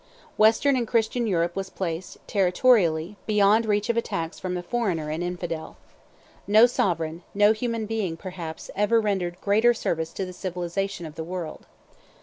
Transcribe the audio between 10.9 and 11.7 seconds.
of the world.